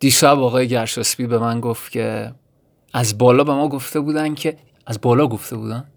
[0.00, 2.34] دیشب آقای گرشاسبی به من گفت که
[2.92, 5.90] از بالا به ما گفته بودن که از بالا گفته بودن؟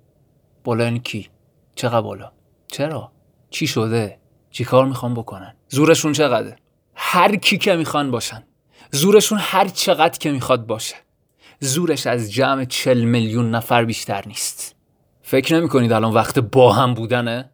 [0.63, 1.29] بالا یعنی کی؟
[1.75, 2.31] چقدر بالا؟
[2.67, 3.11] چرا؟
[3.50, 4.17] چی شده؟
[4.51, 6.55] چی کار می‌خوان بکنن؟ زورشون چقدره؟
[6.95, 8.43] هر کی که می‌خوان باشن.
[8.91, 10.96] زورشون هر چقدر که می‌خواد باشه.
[11.60, 14.76] زورش از جمع چل میلیون نفر بیشتر نیست.
[15.22, 17.50] فکر نمی کنید الان وقت با هم بودنه؟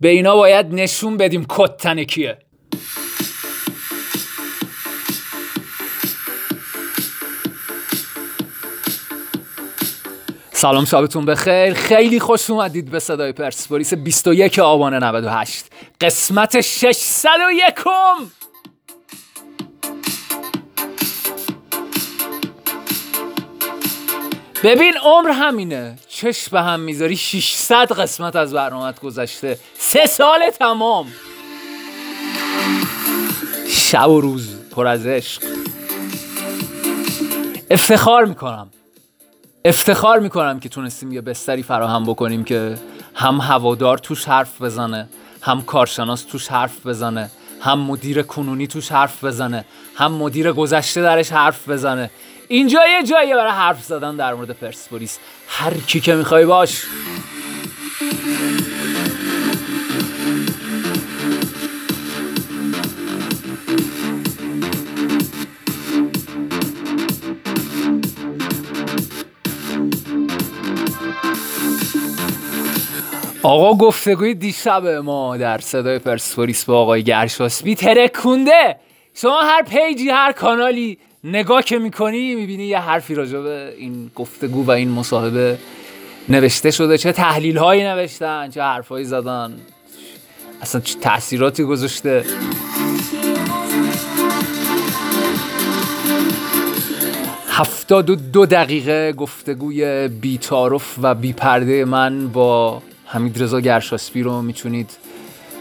[0.00, 2.38] به اینا باید نشون بدیم کتن کیه.
[10.60, 11.74] سلام شبتون بخیر.
[11.74, 15.64] خیلی خوش اومدید به صدای پرسپولیس 21 آبان 98
[16.00, 17.74] قسمت 601
[24.64, 25.98] ببین عمر همینه.
[26.08, 29.58] چش به هم می‌ذاری 600 قسمت از برنامه گذشته.
[29.78, 31.06] سه سال تمام.
[33.68, 35.42] شب و روز پر از عشق.
[37.70, 38.70] افتخار می‌کنم.
[39.68, 42.74] افتخار می‌کنم که تونستیم یه بستری فراهم بکنیم که
[43.14, 45.08] هم هوادار توش حرف بزنه
[45.42, 47.30] هم کارشناس توش حرف بزنه
[47.60, 52.10] هم مدیر کنونی توش حرف بزنه هم مدیر گذشته درش حرف بزنه.
[52.48, 55.18] اینجا یه جاییه برای حرف زدن در مورد پرسپولیس.
[55.48, 56.84] هر کی که می‌خوای باش.
[73.48, 78.76] آقا گفتگوی دیشب ما در صدای پرسپولیس با آقای گرشاسبی ترکونده.
[79.14, 84.64] شما هر پیجی هر کانالی نگاه که می‌کنی می‌بینی یه حرفی راجع به این گفتگو
[84.64, 85.58] و این مصاحبه
[86.28, 86.98] نوشته شده.
[86.98, 89.54] چه تحلیل هایی نوشتن چه حرفایی زدن.
[90.62, 92.24] اصلا چه تاثیراتی گذاشته.
[97.48, 104.90] هفتاد و دو دقیقه گفتگوی بیتارف و بیپرده من با حمید رضا گرشاسپی رو می‌تونید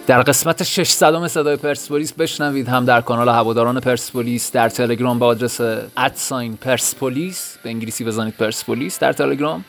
[0.08, 2.68] در قسمت 600 صدای پرسپولیس بشنوید.
[2.68, 5.62] هم در کانال هواداران پرسپولیس در تلگرام به آدرس
[5.98, 9.66] at sign پرسپولیس به انگلیسی بزنید پرسپولیس در تلگرام.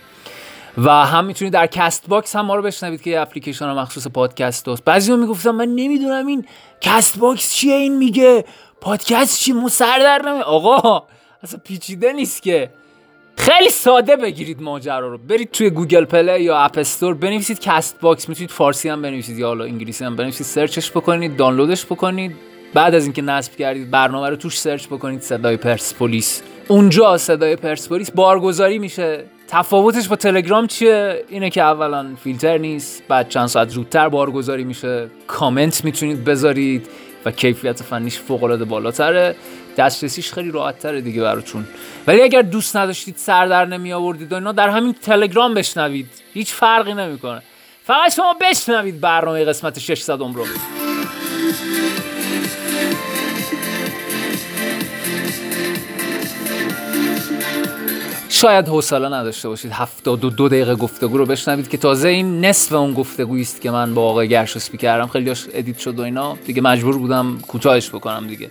[0.78, 5.16] و هم می‌تونید در Castbox هم ما رو بشنوید که اپلیکیشن مخصوص پادکست هست بعضی
[5.16, 6.46] می‌گفتن من نمی‌دونم این
[6.80, 8.44] Castbox چیه؟ این میگه
[8.80, 11.02] پادکست چی؟ ما سر در نمیاریم آقا
[11.42, 12.70] اصلا پیچیده نیست که.
[13.38, 15.18] خیلی ساده بگیرید ماجرا رو.
[15.18, 18.28] برید توی Google Play یا App Store بنویسید Castbox.
[18.28, 20.46] می‌تونید فارسی هم بنویسید یا حالا انگلیسی هم بنویسید.
[20.46, 22.36] search ش بکنید دانلودش بکنید.
[22.74, 25.20] بعد از اینکه نصب کردید برنامه رو توش search بکنید.
[25.20, 26.42] صدای پرسپولیس.
[26.68, 29.24] اونجا صدای پرسپولیس بارگذاری میشه.
[29.48, 33.02] تفاوتش با تلگرام چیه؟ اینه که اولا فیلتر نیست.
[33.08, 35.10] بعد چند ساعت زودتر بارگذاری میشه.
[35.26, 36.88] کامنت می‌تونید بذارید
[37.24, 39.34] و کیفیت فنیش فوق العاده بالاتره.
[39.78, 41.66] دسترسیش خیلی راحت تره دیگه براتون.
[42.06, 46.10] ولی اگر دوست نداشتید سر در نمی آوردید اینا در همین تلگرام بشنوید.
[46.34, 47.42] هیچ فرقی نمی‌کنه.
[47.84, 50.46] فقط شما بشنوید برنامه قسمت 600 رو.
[58.28, 59.72] شاید حوصله نداشته باشید.
[59.72, 63.70] هفتاد و دو دقیقه گفتگو رو بشنوید که تازه این نصف اون گفتگویی است که
[63.70, 65.06] من با آقای گرشاسپی کردم.
[65.06, 66.38] خیلی ادیت شد و اینا.
[66.46, 68.50] دیگه مجبور بودم کوتاهش بکنم دیگه.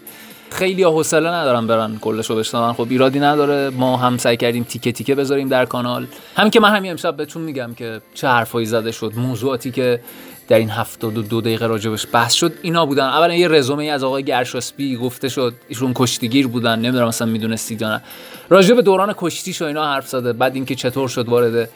[0.50, 2.74] خیلی حوصله ندارم برن کلش رو بشنون.
[2.74, 3.70] خب ایرادی نداره.
[3.70, 6.08] ما هم سعی کردیم تیکه تیکه بذاریم در کانال.
[6.36, 9.12] هم که من همین امشب بهتون میگم که چه حرفایی زده شد.
[9.16, 10.02] موضوعاتی که
[10.48, 13.06] در این هفته دو, دو دقیقه راجبش بحث شد اینا بودن.
[13.06, 15.54] اولا یه رزومه از آقای گرشاسبی گفته شد.
[15.68, 16.80] ایشون کشتیگیر بودن.
[16.80, 18.02] نمی‌دونم اصلا می‌دونستید یا نه.
[18.50, 20.34] راجع به دوران کشتیش و اینا حرف زده.
[20.34, 21.70] بعد اینکه چطور شد وارد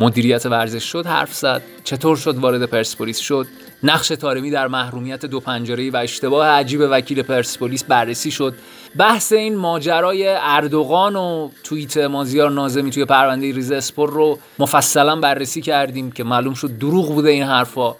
[0.00, 1.62] مدیریت ورزش شد حرف زد.
[1.84, 3.46] چطور شد وارد پرسپولیس شد؟
[3.82, 8.54] نقش تارمی در محرومیت دو پنجره و اشتباه عجیب وکیل پرسپولیس بررسی شد.
[8.96, 15.60] بحث این ماجرای اردوغان و توییت مازیار نازمی توی پرونده ریز اسپور رو مفصلا بررسی
[15.60, 17.94] کردیم که معلوم شد دروغ بوده این حرفا.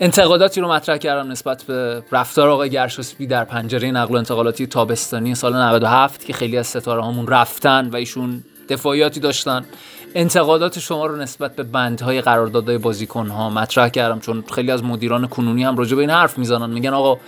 [0.00, 5.34] انتقاداتی رو مطرح کردم نسبت به رفتار آقای گرشاسبی در پنجره نقل و انتقالاتی تابستانی
[5.34, 9.64] سال 97 که خیلی از ستاره هامون رفتن و ایشون دفاعیاتی داشتن.
[10.14, 15.26] انتقادات شما رو نسبت به بندهای قراردادهای بازیکن ها مطرح کردم چون خیلی از مدیران
[15.26, 16.70] کنونی هم راجع به این حرف می‌زنن.
[16.70, 17.20] میگن آقا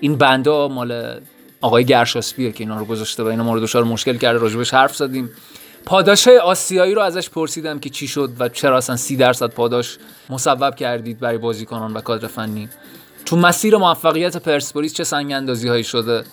[0.00, 1.20] این بندا مال
[1.60, 5.30] آقای گرشاسپیه که اینا رو گذاشته و اینا مورد دچار مشکل کرده راجبش حرف زدیم.
[5.84, 9.98] پاداش آسیایی رو ازش پرسیدم که چی شد و چرا اصلا سی درصد پاداش
[10.30, 12.68] مصوب کردید برای بازیکنان و کادر فنی.
[13.24, 16.24] تو مسیر موفقیت پرسپولیس چه سنگ اندازی هایی شده؟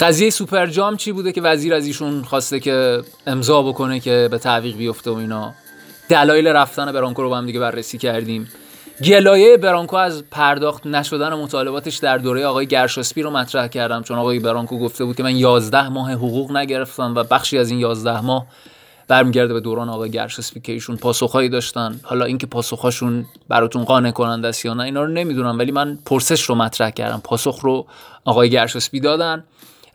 [0.00, 4.38] قضیه سوپر جام چی بوده که وزیر از ایشون خواسته که امضا بکنه که به
[4.38, 5.54] تعویق بیفته و اینا؟
[6.08, 8.48] دلایل رفتن برانکو رو با هم دیگه بررسی کردیم.
[9.04, 14.38] گلایه برانکو از پرداخت نشدن مطالباتش در دوره آقای گرشاسپی رو مطرح کردم چون آقای
[14.38, 18.46] برانکو گفته بود که من 11 ماه حقوق نگرفتم و بخشی از این 11 ماه
[19.08, 22.00] برمیگرده به دوران آقای گرشاسپی که ایشون پاسخهایی داشتن.
[22.02, 26.42] حالا اینکه پاسخهاشون براتون قانع کننده است یا نه اینا رو نمی‌دونم ولی من پرسش
[26.42, 27.20] رو مطرح کردم.
[27.24, 27.86] پاسخ رو
[28.24, 29.44] آقای گرشاسپی دادن.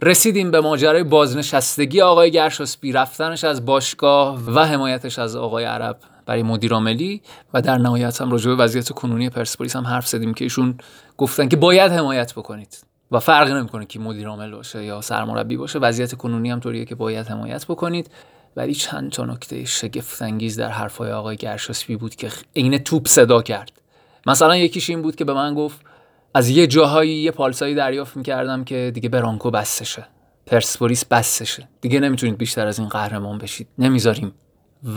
[0.04, 6.44] رسیدیم به ماجرای بازنشستگی آقای گرشاسپی رفتنش از باشگاه و حمایتش از آقای عرب برای
[6.44, 7.22] مدیر عاملی
[7.54, 10.78] و در نهایت هم راجع به وضعیت کنونی پرسپولیس هم حرف زدیم که ایشون
[11.18, 15.80] گفتن که باید حمایت بکنید و فرقی نمی‌کنه که مدیر عامل باشه یا سرمربی باشه
[15.80, 18.12] وضعیت کنونی هم طوریه که باید حمایت بکنید.
[18.56, 23.42] ولی چند تا نکته شگفت انگیز در حرفای آقای گرشاسپی بود که عین توپ صدا
[23.42, 23.72] کرد.
[24.26, 25.80] مثلا یکیش این بود که به من گفت
[26.34, 30.08] از یه جاهایی یه پالسایی دریافت می‌کردم که دیگه برانکو بستشه.
[30.46, 31.70] پرسپولیس بستشه.
[31.82, 33.68] دیگه نمی‌تونید بیشتر از این قهرمان بشید.
[33.78, 34.34] نمی‌ذاریم.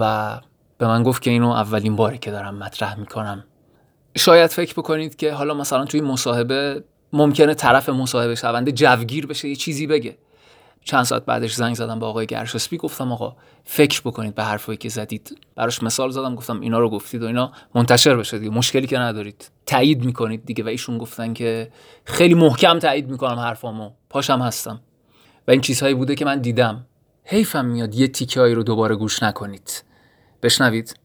[0.01, 0.41] و
[0.79, 3.45] به من گفت که اینو اولین باری که دارم مطرح می‌کنم.
[4.17, 9.57] شاید فکر بکنید که حالا مثلا توی مصاحبه ممکنه طرف مصاحبه شونده جوگیر بشه یه
[9.57, 10.17] چیزی بگه.
[10.85, 14.89] چند ساعت بعدش زنگ زدم با آقای گرشاسپی گفتم آقا فکر بکنید به حرفایی که
[14.89, 15.39] زدید.
[15.57, 19.51] براش مثال زدم گفتم اینا رو گفتید و اینا منتشر بشه دیگه مشکلی که ندارید.
[19.67, 21.71] تایید می‌کنید دیگه و ایشون گفتن که
[22.05, 23.91] خیلی محکم تایید می‌کنم حرفامو.
[24.11, 24.81] پاشم هستم.
[25.49, 26.87] و این چیزهایی بوده که من دیدم.
[27.25, 29.85] حیفم میاد یه تیکه رو دوباره گوش نکنید.
[30.43, 30.97] بشنوید.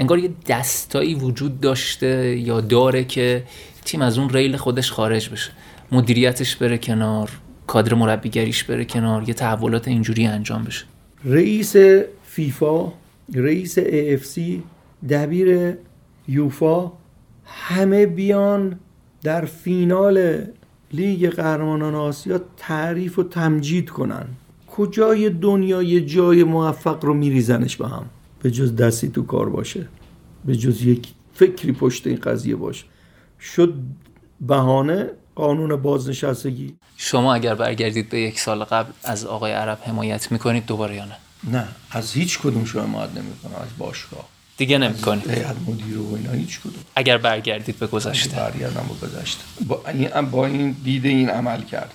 [0.00, 3.44] انگار یه دستایی وجود داشته یا داره که
[3.86, 5.50] تیم از اون ریل خودش خارج بشه.
[5.92, 7.30] مدیریتش بره کنار
[7.66, 10.84] کادر مربیگریش بره کنار یه تحولات اینجوری انجام بشه.
[11.24, 11.76] رئیس
[12.24, 12.92] فیفا
[13.34, 14.40] رئیس AFC
[15.08, 15.76] دبیر
[16.28, 16.92] یوفا
[17.44, 18.78] همه بیان
[19.22, 20.44] در فینال
[20.92, 24.26] لیگ قهرمانان آسیا تعریف و تمجید کنن.
[24.66, 28.06] کجای دنیا یه جای موفق رو میریزنش به هم؟
[28.42, 29.88] به جز دستی تو کار باشه.
[30.44, 32.84] به جز یک فکری پشت این قضیه باشه.
[33.40, 33.74] شد
[34.40, 40.66] بهانه قانون بازنشستگی؟ شما اگر برگردید به یک سال قبل از آقای عرب حمایت می‌کنید
[40.66, 41.16] دوباره یا نه؟
[41.52, 44.28] نه از هیچ کدوم شما حمایت نمی‌کنم از باشگاه.
[44.56, 46.82] دیگه نمی‌کنید؟ هیئت مدیره و اینا هیچ کدوم.
[46.96, 48.36] اگر برگردید به گذشته.
[48.36, 49.44] برگردم به گذشته.
[49.66, 51.92] با این با این دیده این عمل کرد.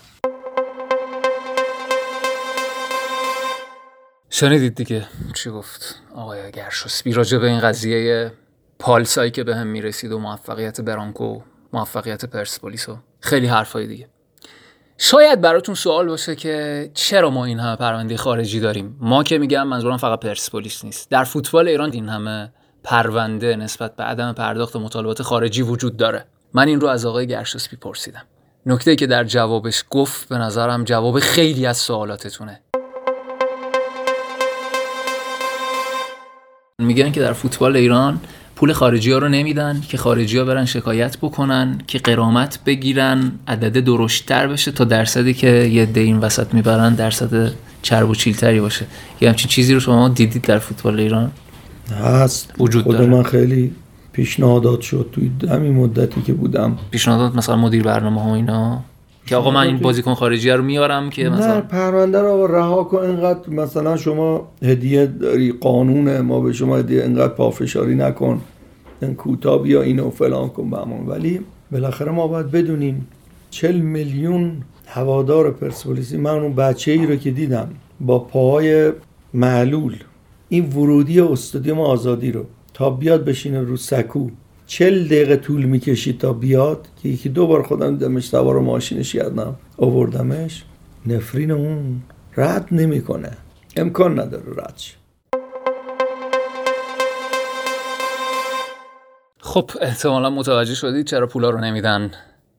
[4.30, 8.32] شنیدید دیگه چی گفت آقای گرشوسبی راجع به این قضیه
[8.82, 11.42] پالسایی که به هم می‌رسید و موفقیت برانکو
[11.74, 14.10] موفقیت پرسپولیس و خیلی حرفای دیگه.
[14.98, 19.68] شاید براتون سوال باشه که چرا ما این همه پرونده خارجی داریم؟ ما که میگم
[19.68, 21.10] منظورم فقط پرسپولیس نیست.
[21.10, 26.26] در فوتبال ایران این همه پرونده نسبت به عدم پرداخت مطالبات خارجی وجود داره.
[26.54, 28.24] من این رو از آقای گرشوسپی پرسیدم
[28.66, 32.62] نکته که در جوابش گفت به نظرم جواب خیلی از سوالاتتونه.
[36.80, 38.22] میگن که در فوتبال ایران
[38.62, 43.80] پول خارجی ها رو نمیدن که خارجی ها برن شکایت بکنن که قرامت بگیرن عدد
[43.84, 48.86] درشتتر بشه تا درصدی که یه ده این وسط می‌برن درصد چرب و چیلتری باشه.
[49.22, 51.32] یه همچین چیزی رو شما دیدید در فوتبال ایران؟
[52.04, 52.54] هست.
[52.60, 53.06] وجود خود داره.
[53.06, 53.72] من خیلی
[54.14, 56.78] پیشنهادات شد توی همین مدتی که بودم.
[56.92, 58.84] پیشنهادات مثلا مدیر برنامه ها اینا؟
[59.32, 62.98] که آقا من این بازیکن خارجی رو میارم که مثلا نه پرونده رو رها کن
[62.98, 68.42] اینقدر مثلا شما هدیه داری قانون ما به شما هدیه اینقدر پافشاری نکن
[69.02, 71.40] این کوتاه بیا اینو فلان کن بهمون ولی
[71.72, 73.08] بالاخره ما باید بدونیم
[73.50, 74.52] چل میلیون
[74.86, 77.70] هوادار پرسپولیسی من اون بچه ای رو که دیدم
[78.02, 78.92] با پاهای
[79.34, 79.96] معلول
[80.50, 84.30] این ورودی استادیوم آزادی رو تا بیاد بشینه رو سکو
[84.72, 89.56] چل دقیقه طول می‌کشید تا بیاد که یکی دو بار خودم دمش سوار ماشینش یادم
[89.78, 90.64] آوردمش.
[91.06, 92.02] نفرین اون
[92.38, 93.32] رد نمی‌کنه.
[93.76, 94.82] امکان نداره رد
[99.40, 102.12] خب احتمالا متوجه شدید چرا پولا رو نمیدن.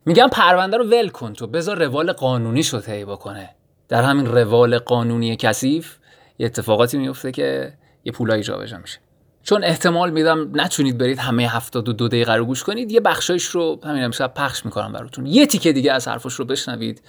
[0.07, 3.51] میگم پرونده رو ول کن تو بذار روال قانونی شو طی بکنه.
[3.89, 5.97] در همین روال قانونی کثیف
[6.39, 7.73] یه اتفاقاتی میفته که
[8.05, 8.99] یه پولایی جابجا میشه.
[9.43, 13.45] چون احتمال میدم نتونید برید همه هفتاد و دو دقیقه رو گوش کنید یه بخشایش
[13.45, 15.27] رو همین امشب پخش می‌کنم براتون.
[15.27, 17.03] یه تیکه دیگه از حرفش رو بشنوید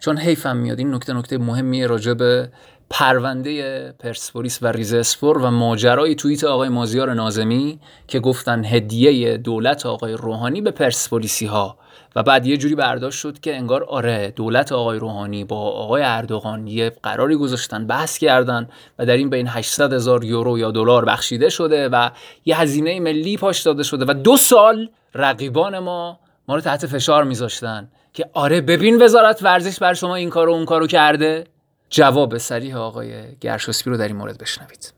[0.00, 0.78] چون حیفم میاد.
[0.78, 2.50] این نکته نکته مهمیه راجع به
[2.90, 10.12] پرونده پرسپولیس و ریزسپور و ماجرای توییت آقای مازیار نازمی که گفتن هدیه دولت آقای
[10.12, 11.78] روحانی به پرسپولیسی ها
[12.16, 16.66] و بعد یه جوری برداشت شد که انگار آره دولت آقای روحانی با آقای اردوغان
[16.66, 21.48] یه قراری گذاشتن بحث کردن و در این بین 800 هزار یورو یا دلار بخشیده
[21.48, 22.10] شده و
[22.44, 27.24] یه هزینه ملی پاش داده شده و دو سال رقیبان ما ما رو تحت فشار
[27.24, 31.44] میذاشتن که آره ببین وزارت ورزش بر شما این کارو اون کارو کرده.
[31.90, 34.92] جواب سریح آقای گرشوسپی رو در این مورد بشنوید.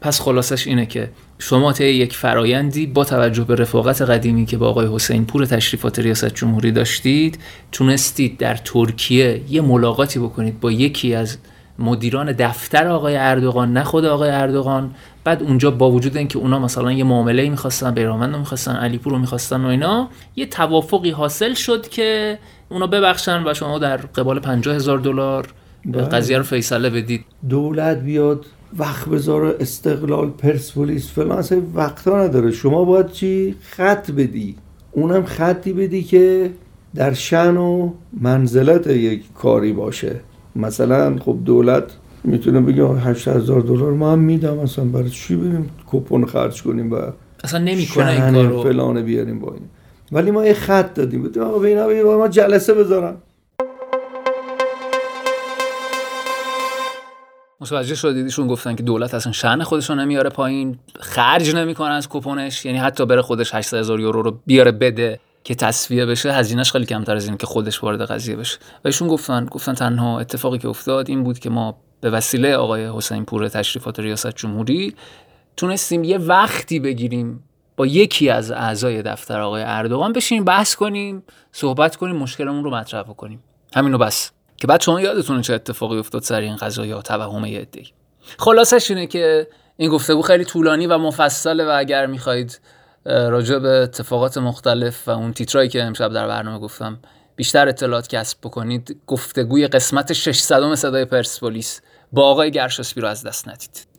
[0.00, 1.10] پس خلاصش اینه که
[1.44, 5.98] شما طی یک فرایندی با توجه به رفاقت قدیمی که با آقای حسین پور تشریفات
[5.98, 7.38] ریاست جمهوری داشتید
[7.72, 11.36] تونستید در ترکیه یه ملاقاتی بکنید با یکی از
[11.78, 14.94] مدیران دفتر آقای اردوغان نه خود آقای اردوغان
[15.24, 19.18] بعد اونجا با وجود اینکه اونا مثلا یه معامله می‌خواستن بیرامند رو می‌خواستن علیپور رو
[19.18, 24.74] می‌خواستن و اینا یه توافقی حاصل شد که اونا ببخشن و شما در قبال 50
[24.74, 25.48] هزار دلار
[25.84, 26.02] بله.
[26.02, 28.46] قضیه رو فیصله بدید دولت بیاد
[28.78, 31.38] وقت بذاره استقلال پرسپولیس فلان.
[31.38, 32.50] اصلا وقتا نداره.
[32.50, 34.54] شما باید چی؟ خط بدی.
[34.92, 36.50] اونم خطی بدی که
[36.94, 40.20] در شن و منزلت یک کاری باشه.
[40.56, 41.84] مثلا خب دولت
[42.24, 44.58] می‌تونه بگه 8 هزار دلار ما هم میدم.
[44.58, 46.96] اصلا برای چی بریم کپون خرج کنیم و
[47.44, 48.62] اصلا نمی‌کنه این کارو.
[48.62, 49.62] فلانه بیاریم با این؟
[50.12, 51.30] ولی ما یه خط دادیم.
[51.40, 53.14] آقا به اینا ما جلسه بذارن
[57.62, 62.08] متوجه شدید؟ ایشون گفتن که دولت اصلا شأن خودش رو نمیاره پایین خرج نمی‌کنه از
[62.08, 66.72] کوپونش یعنی حتی بره خودش 800 هزار یورو رو بیاره بده که تصفیه بشه هزینهش
[66.72, 68.58] خیلی کمتر از این که خودش وارد قضیه بشه.
[68.84, 72.90] و ایشون گفتن گفتن تنها اتفاقی که افتاد این بود که ما به وسیله آقای
[72.96, 74.94] حسین پور تشریفات ریاست جمهوری
[75.56, 77.44] تونستیم یه وقتی بگیریم
[77.76, 83.02] با یکی از اعضای دفتر آقای اردوغان بشینیم بحث کنیم صحبت کنیم مشکلمون رو مطرح
[83.02, 83.42] کنیم
[83.74, 84.30] همینو بس.
[84.62, 87.66] که بعد شما یادتونه چه اتفاقی افتاد سر این قضا یا توهم یه
[88.38, 92.60] خلاصش اینه که این گفتگو خیلی طولانی و مفصله و اگر می‌خواهید
[93.04, 96.98] راجع به اتفاقات مختلف و اون تیترایی که امشب در برنامه گفتم
[97.36, 99.00] بیشتر اطلاعات کسب بکنید.
[99.06, 101.80] گفتگوی قسمت 600 صدای پرسپولیس
[102.12, 103.91] با آقای گرشاسبی رو از دست ندید.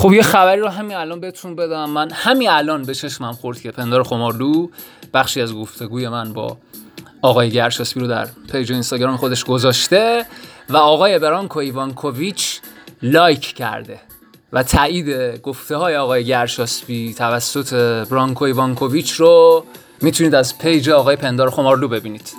[0.00, 1.90] خب یه خبری رو همین الان بهتون بدم.
[1.90, 4.68] من همین الان به چشمم خورد که پندار خمارلو
[5.14, 6.56] بخشی از گفتگوی من با
[7.22, 10.26] آقای گرشاسبی رو در پیج اینستاگرام خودش گذاشته
[10.68, 12.60] و آقای برانکو ایوانکوویچ
[13.02, 14.00] لایک کرده
[14.52, 17.74] و تایید گفته های آقای گرشاسبی توسط
[18.10, 19.64] برانکو ایوانکوویچ رو
[20.00, 22.30] می‌تونید از پیج آقای پندار خمارلو ببینید.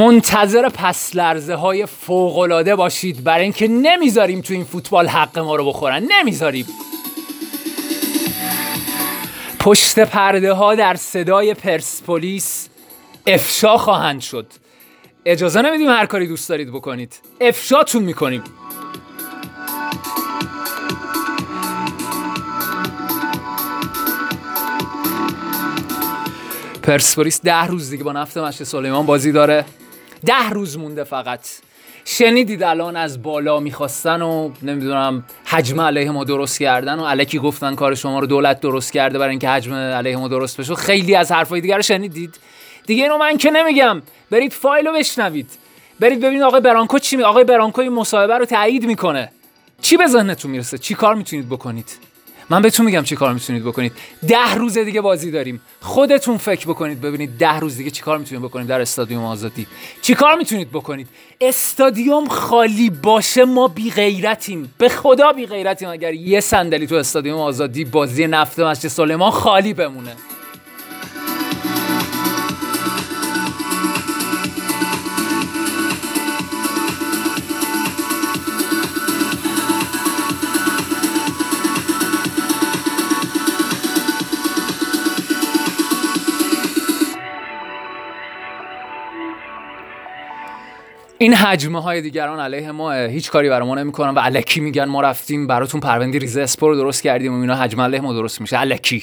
[0.00, 3.24] منتظر پس لرزه های فوقلاده باشید.
[3.24, 6.08] برای اینکه نمی‌ذاریم تو این فوتبال حق ما رو بخورن.
[6.10, 6.66] نمی‌ذاریم.
[9.58, 12.68] پشت پرده ها در صدای پرسپولیس
[13.26, 14.46] افشا خواهند شد.
[15.24, 17.20] اجازه نمیدیم هر کاری دوست دارید بکنید.
[17.40, 18.42] افشاتون می‌کنیم.
[26.82, 29.64] پرسپولیس ده روز دیگه با نفت مشت سلیمان بازی داره.
[30.26, 31.48] ده روز مونده فقط.
[32.04, 37.74] شنیدید الان از بالا می‌خواستن و نمی‌دونم حجم علیه ما درست کردن و علکی گفتن
[37.74, 41.32] کار شما رو دولت درست کرده برای اینکه حجم علیه ما درست بشه خیلی از
[41.32, 42.38] حرفای دیگر رو شنیدید.
[42.86, 44.02] دیگه اینو من که نمیگم.
[44.30, 45.50] برید فایل رو بشنوید.
[46.00, 49.32] برید ببینید آقای برانکو چی می آقای برانکو این مصاحبه رو تایید می‌کنه.
[49.82, 52.09] چی به ذهنتون می‌رسه؟ چی کار می‌تونید بکنید؟
[52.50, 53.92] من بهتون میگم چی کار می‌تونید بکنید.
[54.28, 55.60] ده روز دیگه بازی داریم.
[55.80, 59.66] خودتون فکر بکنید ببینید ده روز دیگه چی کار می‌تونید بکنید در استادیوم آزادی.
[60.02, 61.08] چی کار می‌تونید بکنید؟
[61.40, 64.74] استادیوم خالی باشه ما بی غیرتیم.
[64.78, 69.74] به خدا بی غیرتیم اگر یه صندلی تو استادیوم آزادی بازی نفت مسجد سلیمان خالی
[69.74, 70.16] بمونه.
[91.22, 95.00] این حجمه های دیگران علیه ما هیچ کاری برای ما نمی‌کنن و الکی میگن ما
[95.00, 98.60] رفتیم براتون پروندی ریزه اسپور درست کردیم و اینا حجم علیه ما درست میشه.
[98.60, 99.02] الکی.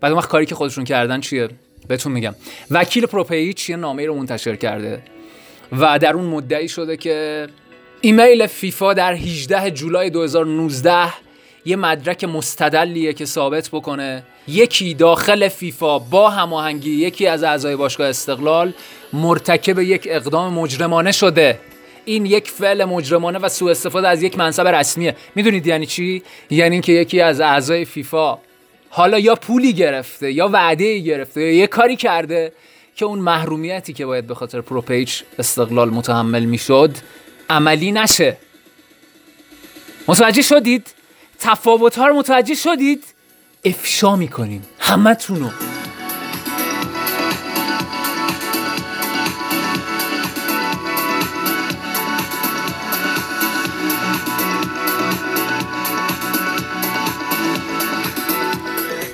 [0.00, 1.48] بعد وقت کاری که خودشون کردن چیه؟
[1.88, 2.34] بهتون میگم.
[2.70, 5.02] وکیل پروپیچ یه نامه رو منتشر کرده.
[5.72, 7.46] و در اون مدعی شده که
[8.00, 10.94] ایمیل فیفا در 18 جولای 2019
[11.68, 14.22] یه مدرک مستدلیه که ثابت بکنه.
[14.48, 18.72] یکی داخل فیفا با هماهنگی یکی از اعضای باشگاه استقلال
[19.12, 21.58] مرتکب یک اقدام مجرمانه شده.
[22.04, 25.16] این یک فعل مجرمانه و سوء استفاده از یک منصب رسمیه.
[25.34, 28.38] می‌دونید یعنی چی؟ یعنی اینکه یکی از اعضای فیفا
[28.90, 32.52] حالا یا پولی گرفته یا وعده گرفته یا یه کاری کرده
[32.96, 36.90] که اون محرومیتی که باید به خاطر پروپیچ استقلال متحمل می‌شد
[37.50, 38.36] عملی نشه.
[40.08, 40.97] متوجه شدید؟
[41.38, 43.04] تفاوت ها رو متوجه شدید؟
[43.64, 44.62] افشا می‌کنیم.
[44.78, 45.50] همه رو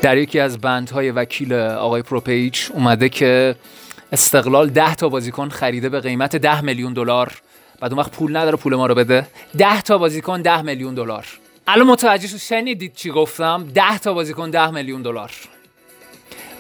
[0.02, 3.56] در یکی از بندهای وکیل آقای پروپیچ اومده که
[4.12, 7.32] استقلال ده تا بازیکن خریده به قیمت ده میلیون دلار.
[7.80, 9.26] بعد اون وقت پول نداره پول ما رو بده.
[9.58, 11.26] ده تا بازیکن 10 میلیون دلار.
[11.66, 15.30] الان متوجه شد شنیدید چی گفتم؟ ده تا بازیکن ده میلیون دلار.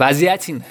[0.00, 0.64] وضعیت اینه.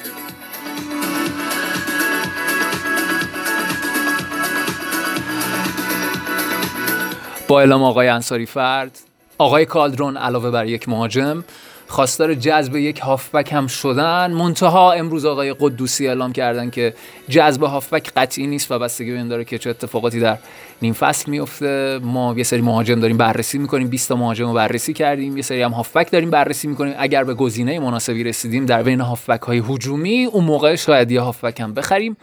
[7.48, 9.00] با اعلام آقای انصاری فرد
[9.44, 11.44] آقای کالدرون علاوه بر یک مهاجم
[11.88, 16.94] خواستار جذب یک هافبک هم شدن منتها امروز آقای قدوسی اعلام کردن که
[17.30, 20.38] جذب هافبک قطعی نیست و بستگی به این داره که چه اتفاقاتی در
[20.82, 22.00] نیم فصل میفته.
[22.04, 25.62] ما یه سری مهاجم داریم بررسی می‌کنیم 20 تا مهاجم رو بررسی کردیم یه سری
[25.62, 26.94] هم هافبک داریم بررسی می‌کنیم.
[26.98, 31.60] اگر به گزینه مناسبی رسیدیم در بین هافبک های هجومی اون موقع شاید یه هافبک
[31.60, 32.18] هم بخریم.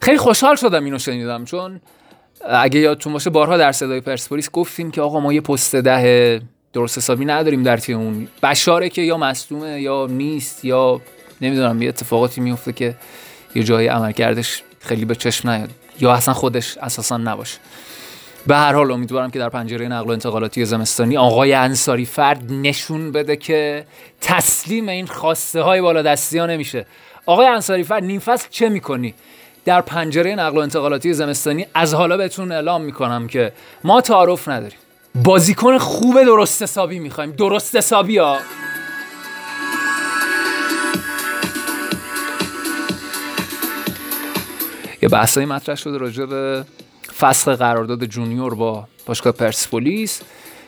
[0.00, 1.80] خیلی خوشحال شدم اینو شنیدم چون
[2.48, 6.40] اگه یادتون باشه بارها در صدای پرسپولیس گفتیم که آقا ما یه پست ده
[6.72, 11.00] درست حسابی نداریم در تیم اون بشاره که یا مصدومه یا نیست یا
[11.40, 12.94] نمی‌دونم یه اتفاقاتی میفته که
[13.54, 15.70] یه جایی عملکردش خیلی به چشم نیاد.
[16.00, 17.58] یا اصلا خودش اساسا نباشه.
[18.46, 23.12] به هر حال امیدوارم که در پنجره نقل و انتقالاتی زمستانی آقای انصاری فرد نشون
[23.12, 23.84] بده که
[24.20, 26.86] تسلیم این خواسته های بالا دستی ها نمیشه.
[27.26, 29.14] آقای انصاری فرد نیم فصل چه می‌کنی؟
[29.64, 33.52] در پنجره نقل و انتقالاتی زمستانی از حالا بهتون اعلام می‌کنم که
[33.84, 34.78] ما تعارف نداریم.
[35.14, 37.32] بازیکن خوب درست حسابی می‌خوایم.
[37.32, 38.38] درست حسابی ها.
[45.02, 46.64] یه بحثایی مطرح شده راجع به
[47.18, 50.20] فسخ قرارداد جونیور با باشگاه پرسپولیس.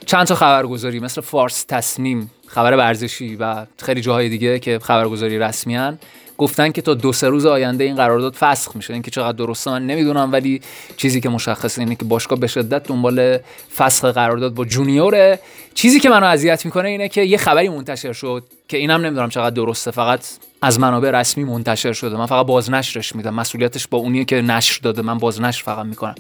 [0.07, 5.77] چند تا خبرگزاری مثل فارس تصمیم خبر ورزشی و خیلی جاهای دیگه که خبرگزاری رسمی
[5.77, 5.99] هن
[6.39, 8.93] گفتن که تا دو سه روز آینده این قرارداد فسخ میشه.
[8.93, 10.61] اینکه چقدر درسته من نمی‌دونم ولی
[10.97, 13.39] چیزی که مشخصه اینه که باشگاه به شدت دنبال
[13.77, 15.39] فسخ قرارداد با جونیوره.
[15.75, 19.55] چیزی که منو اذیت می‌کنه اینه که یه خبری منتشر شد که اینم نمی‌دونم چقدر
[19.55, 19.91] درسته.
[19.91, 20.27] فقط
[20.63, 22.17] از منابع رسمی منتشر شده.
[22.17, 23.35] من فقط بازنشرش میدم.
[23.35, 25.03] مسئولیتش با اونیه که نشر داده.
[25.03, 26.15] من بازنشر فقط می‌کنم.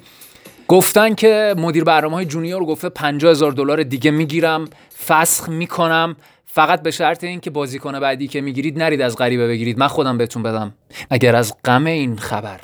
[0.68, 4.68] گفتن که مدیر برنامه های جونیور گفته 50 هزار دلار دیگه می‌گیرم
[5.06, 6.16] فسخ می‌کنم.
[6.44, 9.78] فقط به شرط اینکه بازیکن بعدی که می‌گیرید نرید از غریبه بگیرید.
[9.78, 10.74] من خودم بهتون بدم.
[11.10, 12.60] اگر از غم این خبر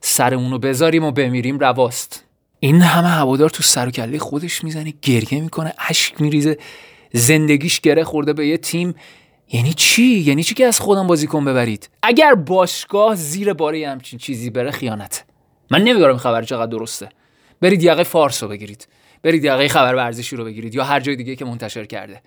[0.00, 2.24] سر اونو بذاریم و بمیریم رواست.
[2.60, 6.58] این همه هوادار تو سر و کله خودش می‌زنه گریه می‌کنه اشک میریزه
[7.12, 8.94] زندگیش گره خورده به یه تیم.
[9.52, 14.50] یعنی چی؟ یعنی چی که از خودم بازیکن ببرید؟ اگر باشگاه زیر باره همچین چیزی
[14.50, 15.24] بره خیانت.
[15.70, 17.08] من نمی‌دونم این خبر چقدر درسته.
[17.60, 18.88] برید یقه فارس رو بگیرید.
[19.22, 22.22] برید یقه خبر ورزشی رو بگیرید یا هر جای دیگه که منتشر کرده.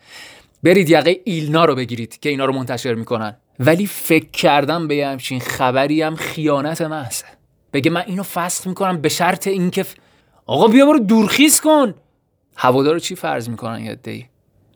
[0.63, 3.37] برید یقه ایلنا رو بگیرید که اینا رو منتشر می‌کنن.
[3.59, 7.25] ولی فکر کردم به همچین خبری هم خیانت محضه
[7.73, 9.85] بگه من اینو فسخ می‌کنم به شرط اینکه
[10.45, 11.93] آقا بیا برو دورخیز کن.
[12.55, 14.25] هوادارو چی فرض می‌کنن یاد دی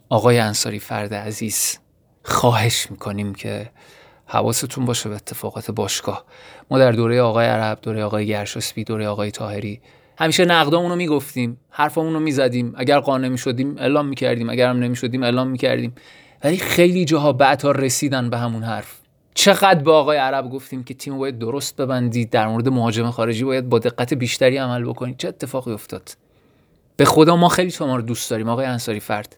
[0.09, 1.77] آقای انصاری فرد عزیز
[2.23, 3.71] خواهش می‌کنیم که
[4.25, 6.25] حواستون باشه به اتفاقات باشگاه.
[6.71, 9.81] ما در دوره آقای عرب دوره آقای گرشاسبی دوره آقای تاهری
[10.17, 12.73] همیشه نقدامون رو می‌گفتیم حرفمون رو می‌زدیم.
[12.77, 14.49] اگر قانع می‌شدیم اعلام می‌کردیم.
[14.49, 15.95] اگر هم نمی‌شدیم اعلام می‌کردیم.
[16.43, 18.99] ولی خیلی جاها بعدها رسیدن به همون حرف.
[19.33, 23.69] چقدر به آقای عرب گفتیم که تیم باید درست ببندید در مورد مهاجم خارجی باید
[23.69, 25.17] با دقت بیشتری عمل بکنید.
[25.17, 26.09] چه اتفاقی افتاد؟
[26.97, 29.37] به خدا ما خیلی شما رو دوست داریم آقای انصاری فرد.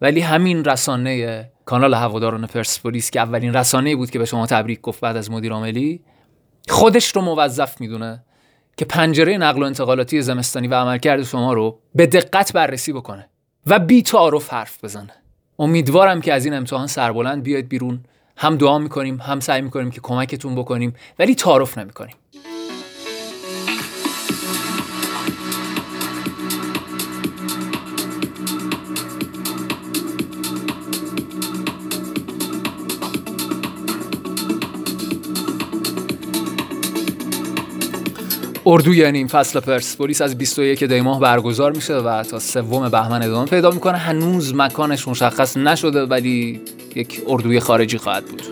[0.00, 5.00] ولی همین رسانه کانال هواداران پرسپولیس که اولین رسانه بود که به شما تبریک گفت
[5.00, 6.00] بعد از مدیر عاملی
[6.68, 8.24] خودش رو موظف می‌دونه.
[8.76, 13.28] که پنجره نقل و انتقالاتی زمستانی و عملکرد شما رو به دقت بررسی بکنه
[13.66, 15.12] و بی تعارف حرف بزنه.
[15.58, 18.00] امیدوارم که از این امتحان سربلند بیاید بیرون.
[18.36, 22.14] هم دعا می‌کنیم هم سعی می‌کنیم که کمکتون بکنیم ولی تعارف نمی‌کنیم.
[38.68, 43.22] اردو یعنی این فصل پرسپولیس از 21 دی ماه برگزار میشه و تا سوم بهمن
[43.22, 43.98] ادامه پیدا می‌کنه.
[43.98, 46.60] هنوز مکانش مشخص نشده ولی
[46.94, 48.42] یک اردوی خارجی خواهد بود.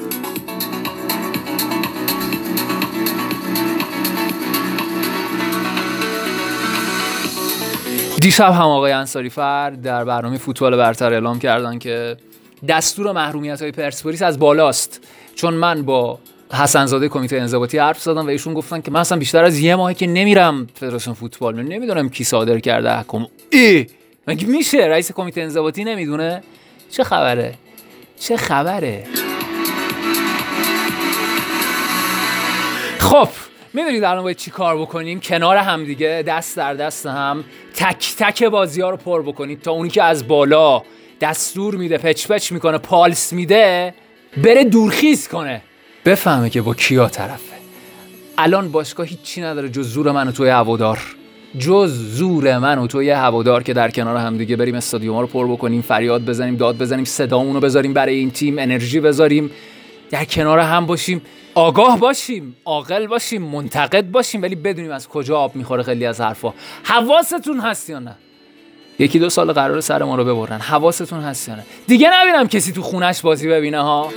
[8.21, 12.17] دیشب هم آقای انصاری فرد در برنامه فوتبال برتر اعلام کردن که
[12.69, 15.01] دستور محرومیت های پرسپولیس از بالاست.
[15.35, 16.19] چون من با
[16.55, 19.95] حسنزاده کمیته انضباطی حرف زدم و ایشون گفتن که من اصلا بیشتر از یه ماهی
[19.95, 21.63] که نمیرم فدراسیون فوتبال.
[21.63, 23.27] نمی‌دونم کی صادر کرده حکم.
[23.51, 23.87] ای!
[24.27, 26.43] مگه میشه؟ رئیس کمیته انضباطی نمی‌دونه؟
[26.91, 27.55] چه خبره؟
[28.21, 29.05] چه خبره؟
[32.99, 33.29] خب
[33.75, 37.45] می‌دونید الان باید چی کار بکنیم؟ کنار هم دیگه دست در دست هم.
[37.75, 40.83] تک تک بازی ها رو پر بکنید تا اونی که از بالا
[41.21, 43.95] دستور میده پچ پچ می‌کنه پالس میده
[44.37, 45.63] بره دورخیز کنه.
[46.05, 47.55] بفهمه که با کیا طرفه.
[48.39, 50.99] الان باشگاه هیچی نداره جز زور من و توی هوادار.
[51.59, 55.47] جز زور من و توی هوادار که در کنار هم دیگه بریم استادیوم رو پر
[55.47, 59.51] بکنیم فریاد بزنیم داد بزنیم صدامون رو بذاریم برای این تیم انرژی بذاریم.
[60.11, 61.23] در کنار هم باشیم
[61.55, 66.55] آگاه باشیم عاقل باشیم منتقد باشیم ولی بدونیم از کجا آب می‌خوره خیلی از حرفا.
[66.83, 68.17] حواستون هست یا نه؟
[68.99, 70.61] یکی دو سال قرار سر ما رو ببرن.
[70.61, 74.11] حواستون هست یا نه؟ دیگه نبینم کسی تو خونش بازی ببینه ها؟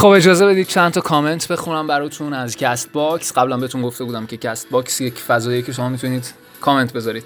[0.00, 4.36] خب اجازه بدید چند تا کامنت بخونم براتون از Castbox قبلا بهتون گفته بودم که
[4.36, 7.24] Castbox یک فضایی که شما می‌تونید کامنت بذارید.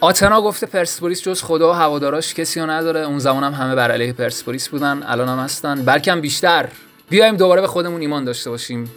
[0.00, 3.00] آتنا گفته پرسپولیس جز خدا و هواداراش کسی رو نداره.
[3.00, 5.02] اون زمان هم همه بر علیه پرسپولیس بودن.
[5.06, 5.82] الان هم هستن.
[5.82, 6.68] بلکه بیشتر.
[7.08, 8.90] بیایم دوباره به خودمون ایمان داشته باشیم.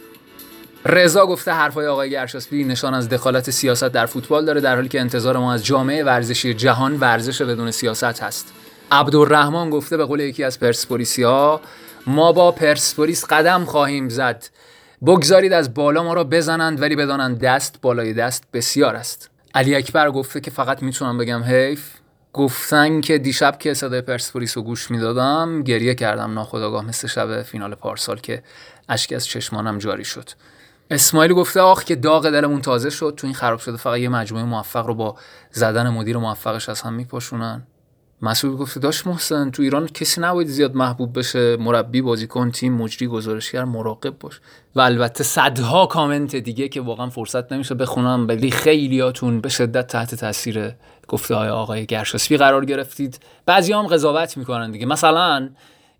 [0.86, 5.00] رضا گفته حرفای آقای گرشاسپی نشان از دخالت سیاست در فوتبال داره در حالی که
[5.00, 8.52] انتظار ما از جامعه ورزشی جهان ورزش بدون سیاست هست.
[8.92, 11.60] عبدالرحمن گفته به قول یکی از پرسپولیسی ها
[12.08, 14.44] ما با پرسپولیس قدم خواهیم زد.
[15.06, 19.30] بگذارید از بالا ما را بزنند ولی بدانند دست بالای دست بسیار است.
[19.54, 21.90] علی اکبر گفته که فقط می‌تونم بگم حیف.
[22.32, 27.74] گفتن که دیشب که صدای پرسپولیس رو گوش می‌دادم گریه کردم ناخداگاه مثل شب فینال
[27.74, 28.42] پارسال که
[28.88, 30.30] اشک از چشمانم جاری شد.
[30.90, 34.44] اسماعیل گفته آخ که داغ دلمون تازه شد تو این خراب شده فقط یه مجموعه
[34.44, 35.16] موفق رو با
[35.50, 37.62] زدن مدیر موفقش از هم میپاشونن.
[38.22, 43.06] مسعود گفته داشت محسن تو ایران کسی نباید زیاد محبوب بشه مربی بازیکن تیم مجری
[43.06, 44.40] گزارشگر مراقب باش.
[44.74, 50.14] و البته صدها کامنت دیگه که واقعا فرصت نمیشه بخونم ولی خیلیاتون به شدت تحت
[50.14, 50.72] تاثیر
[51.08, 53.20] گفته های آقای گرشاسبی قرار گرفتید.
[53.46, 54.86] بعضی هم قضاوت می‌کنن دیگه.
[54.86, 55.48] مثلا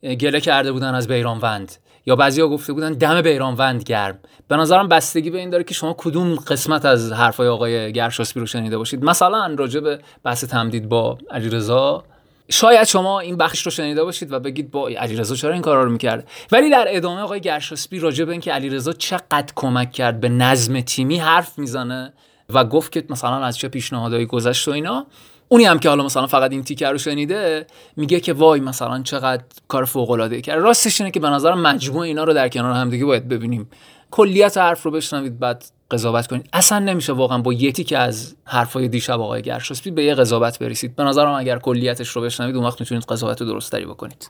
[0.02, 1.72] گله کرده بودن از بیرانوند
[2.06, 4.18] یا بعضیا گفته بودن دم بیرانوند گرم.
[4.48, 8.46] به نظرم بستگی به این داره که شما کدوم قسمت از حرفای آقای گرشاسبی رو
[8.46, 9.04] شنیده باشید.
[9.04, 12.04] مثلا راجع به بحث تمدید با علیرضا
[12.50, 15.90] شاید شما این بخش رو شنیده باشید و بگید با علیرضا چرا این کارا رو
[15.90, 16.28] می‌کرد.
[16.52, 21.18] ولی در ادامه آقای گرشاسبی راجع به اینکه علیرضا چقدر کمک کرد به نظم تیمی
[21.18, 22.12] حرف می‌زنه
[22.48, 25.06] و گفت که مثلا از چه پیشنهادایی گذشت و اینا
[25.48, 29.42] اونی هم که حالا مثلا فقط این تیکر رو شنیده میگه که وای مثلا چقدر
[29.68, 30.58] کار فوق العاده کرد.
[30.62, 33.70] راستش اینه که به نظرم مجموع اینا رو در کنار هم دیگه باید ببینیم.
[34.10, 36.48] کلیت حرف رو بشنوید بعد قضاوت کنید.
[36.52, 40.96] اصلا نمیشه واقعا با یه که از حرفای دیشب آقای گرشاسپی به یه قضاوت برسید.
[40.96, 44.26] به نظرم اگر کلیتش رو بشنوید اون وقت می‌تونید قضاوت درست تری بکنید.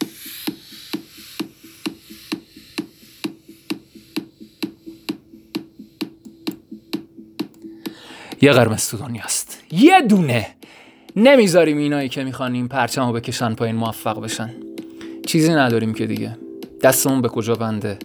[8.43, 10.47] یه قرمز تو دنیاست یه دونه.
[11.23, 14.51] نمی‌ذاریم اینایی که می‌خوانیم پرچمو بکشن پایین موفق بشن.
[15.27, 16.37] چیزی نداریم که دیگه.
[16.83, 17.99] دستمون به کجا بنده؟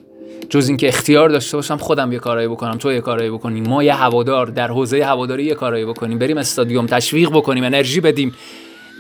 [0.49, 3.93] جز اینکه اختیار داشته باشم خودم یه کارایی بکنم تو یه کارایی بکنیم ما یه
[3.93, 8.36] هوادار در حوزه هواداری یه کارایی بکنیم بریم استادیوم تشویق بکنیم انرژی بدیم.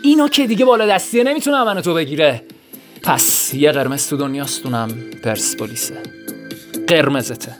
[0.03, 2.41] اینو که دیگه بالا دستیه نمی‌تونه من تو بگیره.
[3.03, 4.89] پس یه قرمز تو دنیاستونم
[5.23, 5.97] پرسپولیسه.
[6.87, 7.55] قرمزته.